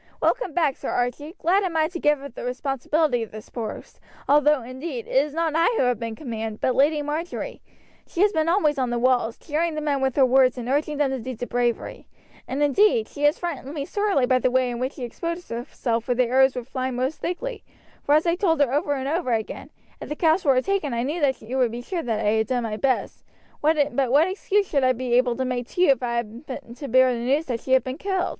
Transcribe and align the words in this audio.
"Welcome 0.19 0.51
back, 0.55 0.77
Sir 0.77 0.89
Archie; 0.89 1.35
glad 1.37 1.61
am 1.61 1.77
I 1.77 1.87
to 1.89 1.99
give 1.99 2.23
up 2.23 2.33
the 2.33 2.43
responsibility 2.43 3.21
of 3.21 3.29
this 3.29 3.49
post, 3.51 3.99
although, 4.27 4.63
indeed, 4.63 5.05
it 5.05 5.11
is 5.15 5.31
not 5.31 5.53
I 5.55 5.71
who 5.77 5.83
have 5.83 5.99
been 5.99 6.09
in 6.09 6.15
command, 6.15 6.59
but 6.59 6.73
Lady 6.73 7.03
Marjory. 7.03 7.61
She 8.07 8.21
has 8.21 8.31
been 8.31 8.49
always 8.49 8.79
on 8.79 8.89
the 8.89 8.97
walls, 8.97 9.37
cheering 9.37 9.75
the 9.75 9.79
men 9.79 10.01
with 10.01 10.15
her 10.15 10.25
words 10.25 10.57
and 10.57 10.67
urging 10.67 10.97
them 10.97 11.11
to 11.11 11.19
deeds 11.19 11.43
of 11.43 11.49
bravery; 11.49 12.07
and, 12.47 12.63
indeed, 12.63 13.09
she 13.09 13.21
has 13.25 13.37
frightened 13.37 13.75
me 13.75 13.85
sorely 13.85 14.25
by 14.25 14.39
the 14.39 14.49
way 14.49 14.71
in 14.71 14.79
which 14.79 14.93
she 14.93 15.03
exposed 15.03 15.47
herself 15.51 16.07
where 16.07 16.15
the 16.15 16.25
arrows 16.25 16.55
were 16.55 16.63
flying 16.63 16.95
most 16.95 17.19
thickly, 17.19 17.63
for 18.03 18.15
as 18.15 18.25
I 18.25 18.33
told 18.33 18.59
her 18.61 18.73
over 18.73 18.95
and 18.95 19.07
over 19.07 19.33
again, 19.33 19.69
if 20.01 20.09
the 20.09 20.15
castle 20.15 20.49
were 20.51 20.63
taken 20.63 20.95
I 20.95 21.03
knew 21.03 21.21
that 21.21 21.43
you 21.43 21.59
would 21.59 21.71
be 21.71 21.83
sure 21.83 22.01
that 22.01 22.25
I 22.25 22.31
had 22.39 22.47
done 22.47 22.63
my 22.63 22.75
best, 22.75 23.23
but 23.61 23.77
what 24.11 24.27
excuse 24.27 24.67
should 24.67 24.83
I 24.83 24.93
be 24.93 25.13
able 25.13 25.35
to 25.35 25.45
make 25.45 25.67
to 25.67 25.81
you 25.81 25.91
if 25.91 26.01
I 26.01 26.15
had 26.15 26.75
to 26.77 26.87
bear 26.87 27.11
you 27.11 27.19
the 27.19 27.23
news 27.25 27.45
that 27.45 27.59
she 27.59 27.73
had 27.73 27.83
been 27.83 27.99
killed?" 27.99 28.29